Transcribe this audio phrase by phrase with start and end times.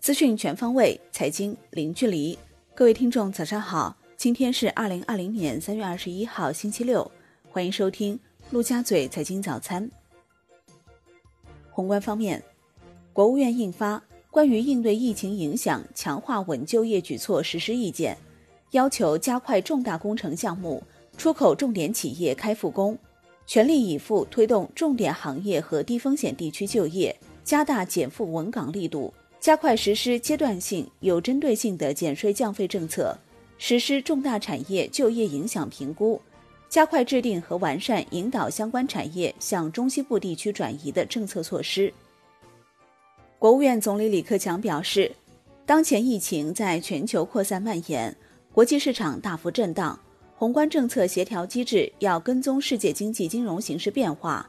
[0.00, 2.38] 资讯全方位，财经零距离。
[2.74, 3.96] 各位听众，早上好！
[4.16, 7.10] 今天是二零二零年三月二十一号，星期六。
[7.50, 8.18] 欢迎收听
[8.50, 9.90] 陆家嘴财经早餐。
[11.70, 12.42] 宏观方面，
[13.12, 13.96] 国务院印发
[14.30, 18.14] 《关于应对疫情影响、强化稳就业举措实施意见》，
[18.70, 20.82] 要求加快重大工程项目、
[21.16, 22.98] 出口重点企业开复工，
[23.48, 29.12] 全力以赴推动重点行业和低风险地区就业，加大减负稳岗力度。
[29.40, 33.16] 加快实施阶段性、有针对性的减税降费政策，
[33.56, 36.20] 实施重大产业就业影响评估，
[36.68, 41.90] 加快制定和完善引导相关产业向中西部地区转移的政策措施。
[43.38, 45.10] 国务院总理李克强表示，
[45.64, 48.14] 当前疫情在全球扩散蔓延，
[48.52, 49.98] 国际市场大幅震荡，
[50.38, 54.48] 宏观政策协调机制要跟踪世界经济金融形势变化，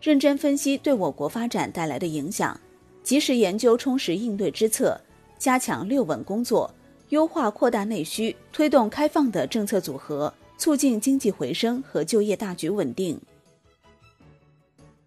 [0.00, 2.60] 认真分析对我国发展带来的影响。
[3.04, 5.00] 及时研究充实应对之策，
[5.38, 6.68] 加强六稳工作，
[7.10, 13.16] 优化扩大内需，推动开放的政策组合，促进经济回升和就业大局稳定。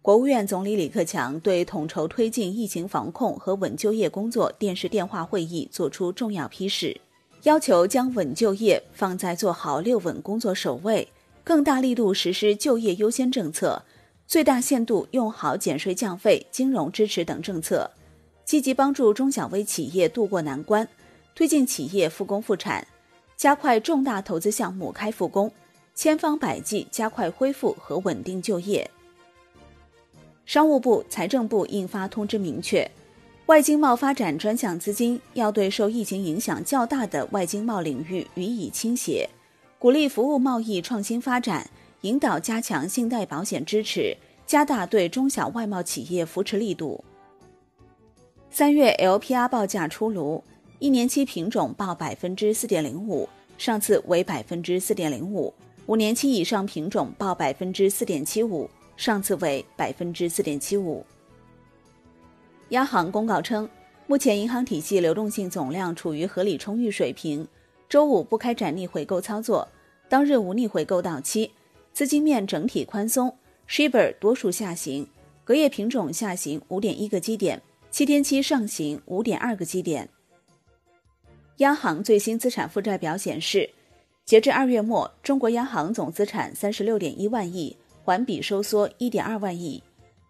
[0.00, 7.00] 国务院总理李克强对统筹推进疫情防控和稳就业工作电视电话会议作出重要批示，
[7.44, 11.08] 要求将稳就业放在做好六稳工作首位，
[11.42, 13.82] 更大力度实施就业优先政策。
[14.26, 17.90] 最大限度用好减税降费、金融支持等政策，
[18.44, 20.86] 积极帮助中小微企业渡过难关，
[21.34, 22.86] 推进企业复工复产，
[23.36, 25.50] 加快重大投资项目开复工，
[25.94, 28.88] 千方百计加快恢复和稳定就业。
[30.46, 32.88] 商务部、财政部印发通知，明确
[33.50, 39.28] 外经贸发展专项资金要对受疫情影响较大的外经贸领域予以倾斜，
[39.76, 41.68] 鼓励服务贸易创新发展。
[42.02, 47.04] 引导加强信贷保险支持，加大对中小外贸企业扶持力度。
[48.52, 50.44] 三月 LPR 报价出炉，
[50.78, 55.52] 一年期品种报百分之四点零五，上次为百分之四点零五；
[55.86, 61.04] 五年期以上品种报百分之四点七五，上次为百分之四点七五。
[62.70, 63.68] 央行公告称，
[64.06, 67.46] 目前银行体系流动性总量处于合理充裕水平，
[67.88, 69.68] 周五不开展逆回购操作，
[70.08, 71.50] 当日无逆回购到期。
[71.92, 73.36] 资金面整体宽松
[73.68, 75.08] ，Shibor 多数下行，
[75.42, 77.60] 隔夜品种下行五点一个基点，
[77.90, 80.08] 七天期上行五点二个基点。
[81.56, 83.68] 央行最新资产负债表显示，
[84.24, 89.82] 截至二月末，中国央行总资产三十六点一万亿，环比收缩一点二万亿。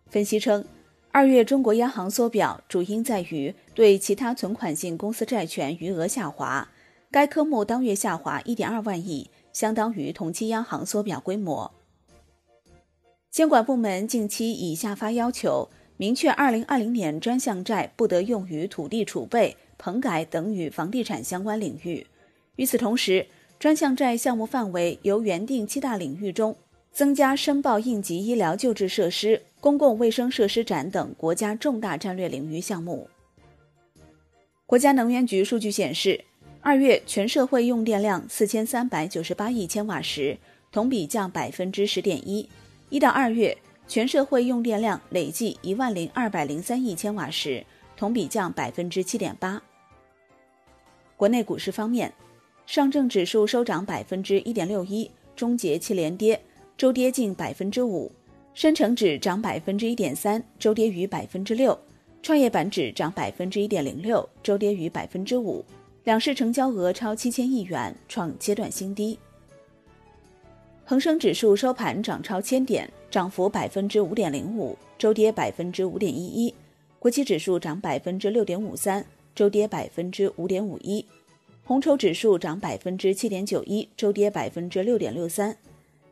[0.08, 0.64] 分析称，
[1.12, 6.68] 二月中国央行缩表主因在于对其他存款性公司债券余额下滑，
[7.10, 9.30] 该科目当月下滑一点二万亿。
[9.52, 11.72] 相当于同期央行缩表规模。
[13.32, 22.06] 监管部门近期已下发要求，明确二零二零年专项债不得用于土地储备、棚改等与房地产相关领域。
[22.54, 23.26] 与此同时，
[23.58, 26.56] 专项债项目范围由原定七大领域中
[26.92, 33.08] 增加申报应急医疗救治设施、公共卫生设施展等国家重大战略领域项目。
[34.66, 36.24] 国家能源局数据显示。
[36.62, 40.36] 二月全社会用电量四千三百九十八亿千瓦时，
[40.70, 42.46] 同比降百分之十点一。
[42.90, 43.56] 一到二月
[43.88, 47.64] 全社会用电量累计一万零二百零三亿千瓦时，
[47.96, 49.62] 同比降百分之七点八。
[51.16, 52.12] 国内股市方面，
[52.66, 56.38] 上证指数收涨百分之一点六一，终结七连跌，
[56.80, 58.10] 周跌近百分之五；
[58.54, 61.76] 深成指涨百分之一点三，周跌逾百分之六；
[62.22, 65.62] 创业板指涨百分之一点零六，周跌逾百分之五。
[66.04, 69.18] 两市成交额超七千亿元，创阶段新低。
[70.86, 76.54] 恒生指数收盘涨超千点，涨幅百分之五点零五，周跌百分之五点一一。
[76.98, 79.04] 国企指数涨百分之六点五三，
[79.34, 81.04] 周跌百分之五点五一。
[81.62, 85.54] 红筹指数涨百分之七点九一，周跌百分之六点六三。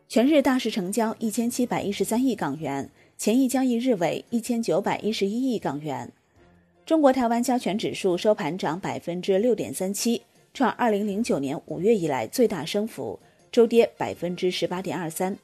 [0.08, 2.88] 全日大市成交一千七百一十三亿港元，
[3.18, 6.10] 前一交易日为一千九百一十一亿港元。
[6.86, 10.22] 中国台湾加权指数收盘涨百分之六点三七，
[10.54, 13.20] 创二零零九年五月以来最大升幅，
[13.52, 15.36] 周跌百分之十八点二三。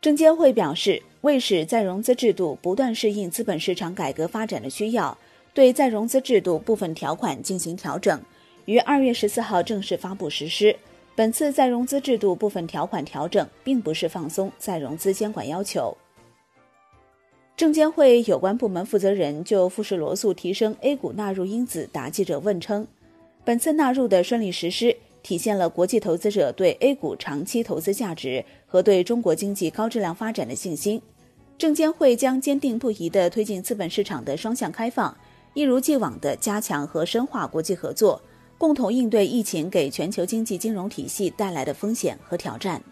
[0.00, 5.18] 证监会表示，为使再融资制度不断适应资本市场改革发展的需要，
[5.52, 8.18] 对再融资制度部分条款进行调整，
[8.64, 10.74] 于二月十四号正式发布实施。
[11.18, 15.96] 本次再融资制度部分条款调整，并不是放松再融资监管要求。
[17.56, 22.86] 证监会有关部门负责人就富士罗素提升 A 股纳入因子答记者问称，
[23.44, 31.02] 本次纳入的顺利实施，体现了国际投资者对 A 股长期投资价值和对中国经济高质量发展的信心。
[31.58, 35.16] 证监会将坚定不移地推进资本市场的双向开放，
[35.52, 38.22] 一如既往地加强和深化国际合作，
[38.58, 42.82] 共同应对疫情给全球经济金融体系带来的风险和挑战。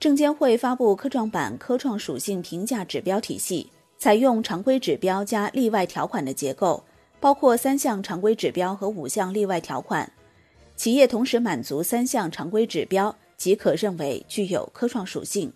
[0.00, 6.82] 证监会发布科创板科创属性评价指标体系，采用常规指标加例外条款的结构，
[7.20, 10.10] 包括三项常规指标和五项例外条款。
[10.74, 15.52] 企业同时满足三项常规指标，即可认为具有科创属性。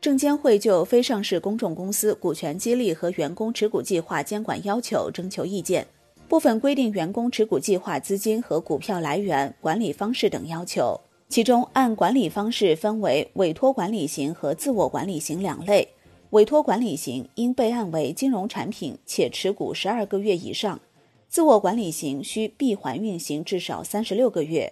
[0.00, 5.86] 证监会就非上市公众公司股权激励和员工持股计划监管要求征求意见，
[6.28, 11.00] 部分规定员工持股计划资金和股票来源、管理方式等要求。
[11.30, 15.88] 其中，按管理方式分为委托管理型和自我管理型两类。
[16.30, 20.78] 委托管理型应备案为金融产品且持股十二个月以上；
[21.28, 24.70] 自我管理型需闭环运行至少三十六个月。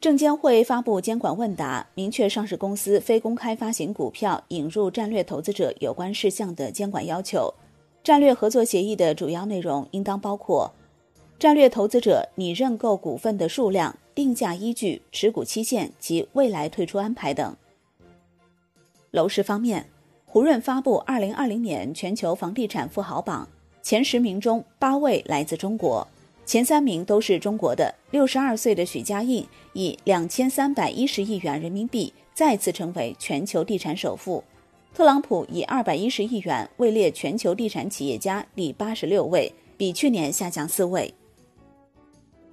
[0.00, 7.54] 证监会发布监管问答，明确上市公司非公开发行股票引入战略投资者有关事项的监管要求。
[8.04, 10.70] 战略合作协议的主要内容应当包括：
[11.38, 17.56] 战略投资者拟认购股份的数量、定价依据、持股期限及未来退出安排等。
[19.10, 19.88] 楼市方面，
[20.26, 23.48] 胡润发布二零二零年全球房地产富豪榜，
[23.82, 26.06] 前十名中八位来自中国。
[26.44, 27.94] 前三名都是中国的。
[28.10, 34.44] 六十二岁的许家印以两千三百一十亿元人民币再次成为全球地产首富。
[34.94, 41.12] 特朗普以二百一十亿元位列全球地产企业家第八十六位，比去年下降四位。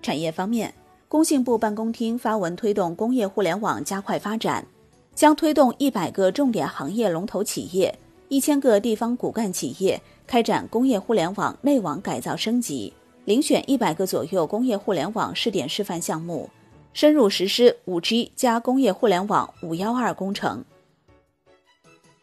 [0.01, 0.73] 产业方面，
[1.07, 4.65] 工信部办公厅发文推动工业互联网加快发展，
[5.13, 7.95] 将推动一百个重点行业龙头企业、
[8.27, 12.91] 一千个地方骨干企业开展工业互联网内网改造升级。
[13.27, 16.49] 遴选一百个左右工业互联网试点示范项目，
[16.91, 20.65] 深入实施五 G 加工业互联网“五幺二”工程。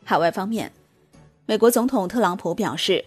[0.08, 0.72] 海外方面，
[1.44, 3.04] 美国总统特朗普表示，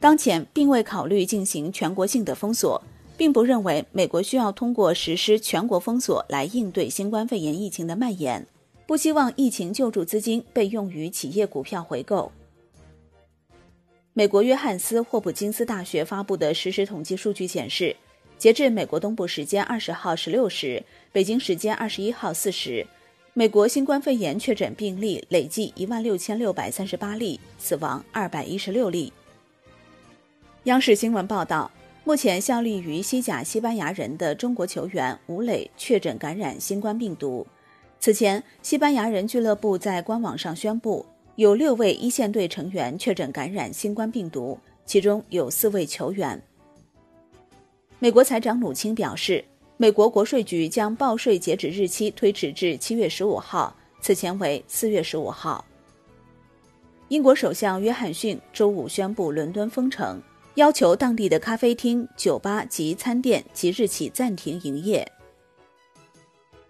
[0.00, 2.82] 当前并未考虑进行全国性的封锁，
[3.18, 8.46] 并不认为美国需要通过实施全国封锁来应对新冠肺炎疫情的蔓延，
[8.86, 12.32] 不希望疫情救助资金被用于企业股票回购。
[14.14, 17.94] 美国约翰斯霍普金斯大学发布的实时统计数据显示，
[18.38, 22.86] 截至美国东部时间二十号十六时，北京时间二十一号四时，
[23.38, 29.12] 美国新冠肺炎确诊病例累计一万六千六百三十八例，死亡二百一十六例。
[30.64, 31.70] 央视新闻报道，
[32.02, 37.46] 目前效力于西甲西班牙人的中国球员吴磊确诊感染新冠病毒。
[38.00, 41.06] 此前，西班牙人俱乐部在官网上宣布。
[41.36, 46.42] 有六位一线队成员确诊感染新冠病毒，其中有四位球员。
[48.00, 49.44] 美国财长努钦表示，
[49.80, 55.64] 美国国税局将报税截止日期推迟至七月十五号，此前为四月十五号。
[57.06, 60.20] 英国首相约翰逊周五宣布伦敦封城，
[60.56, 65.08] 要求当地的咖啡厅、酒吧及餐店即日起暂停营业。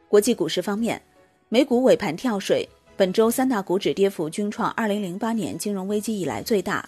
[0.07, 1.01] 国际股市方面，
[1.49, 2.69] 美股尾盘跳水。
[2.95, 6.87] 本周三大股指跌幅均创二零零八年金融危机以来最大。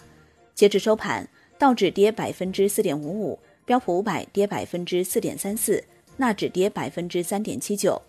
[0.53, 1.27] 截至收盘，
[1.57, 5.83] 道指跌百分之四点五五，标普五百跌百分之四点三四，
[6.17, 8.01] 纳指跌百分之三点七九。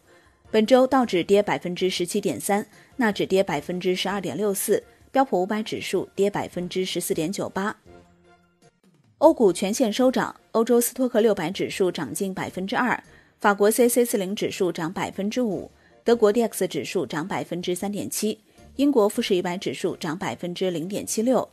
[0.50, 2.66] 本周道指跌百分之十七点三，
[2.96, 7.74] 纳指跌百分之十二点六四，标普五百指数跌百分之十四点九八。
[9.18, 13.02] 欧股全线收涨，欧洲斯托克六百指数涨近百分之二，
[13.40, 15.70] 法国 C C 四零指数涨百分之五。
[16.04, 18.40] 德国 D X 指数涨百分之三点七，
[18.74, 21.48] 英国富时一百指数涨百分之零点七六。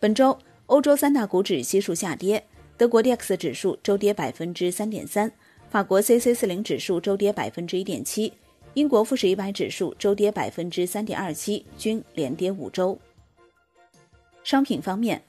[0.00, 2.42] 本周欧洲三大股指悉数下跌，
[2.78, 5.30] 德国 D X 指数周跌百分之三点三，
[5.72, 8.30] 法国 C C 四零指数周跌百分之一点七，
[8.74, 12.98] 英国富时一百指数周跌百分之三点二七，均连跌五周。
[14.44, 15.22] 商品方面，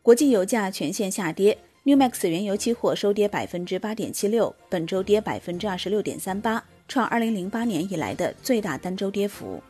[0.00, 6.64] 国际油价全线下跌，New Max 原油期货收跌百分之八点七六，本周跌百分之二十六点三八。
[6.86, 9.60] 创二零零八年以来的最大单周跌幅。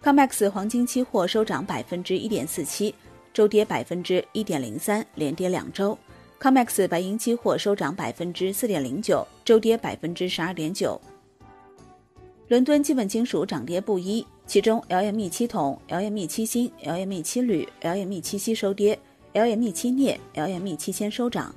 [0.00, 2.94] COMEX 黄金期货收涨百分之一点四七，
[3.34, 5.98] 周跌百分之一点零三，连跌两周。
[6.40, 11.00] COMEX 白银期货收涨百分之四点零九，周跌百分之十二点九。
[12.48, 18.98] 伦敦基本金属涨跌不一，其中 LME 七铜、LME 七锌、LME 七铝、LME 七锡收跌
[19.32, 21.54] ，LME 七镍、LME 七铅收涨。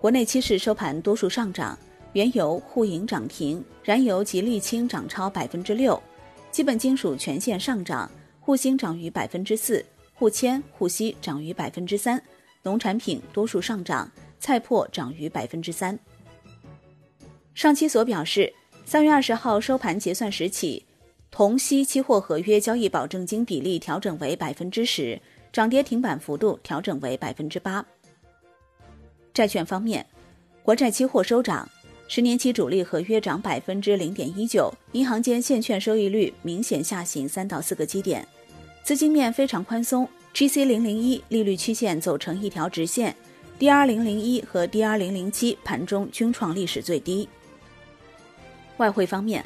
[0.00, 1.78] 国内期市收盘多数上涨。
[2.12, 6.02] 原油、沪银涨停，燃油及沥青涨超百分之六，
[6.50, 8.10] 基本金属全线上涨，
[8.40, 9.84] 沪锌涨逾百分之四，
[10.14, 12.22] 沪铅、沪锡涨逾百分之三，
[12.66, 15.96] 农产品多数上涨，菜粕涨逾百分之三。
[17.54, 18.52] 上期所表示，
[18.84, 20.84] 三月二十号收盘结算时起，
[21.30, 25.16] 铜锡期货合约交易保证金比例调整为百分之十，
[25.52, 27.86] 涨跌停板幅度调整为百分之八。
[29.32, 30.04] 债券方面，
[30.64, 31.68] 国债期货收涨，
[32.08, 38.26] 十年期主力合约涨百分之零点一九，银行间现券收益率明显下行三到四个基点，
[38.82, 43.16] 资金面非常宽松，GC 零零一利率曲线走成一条直线
[43.58, 47.26] ，DR 零零一和 DR 零零七盘中均创历史最低。
[48.76, 49.42] 外汇方面，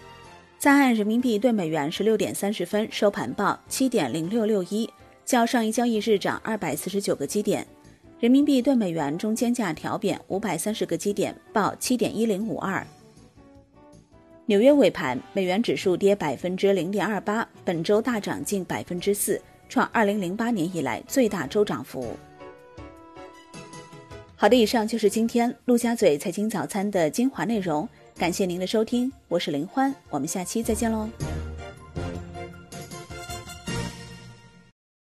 [0.59, 4.91] 在岸人民币对美元十六点三十分收盘报七点零六六一，
[5.25, 7.65] 较上一交易日涨二百四十九个基点。
[8.19, 12.85] 人民币对美元中间价调贬五百三十个基点，报七点一零五二。
[14.47, 22.15] 纽约尾盘，美元指数跌百分之零点二八，本周大涨近百分之四，创二零零八年以来最大周涨幅。
[24.37, 31.09] 好的，以上就是今天陆家嘴财经早餐的精华内容，感谢您的收听，我是林欢，我们下期再见喽。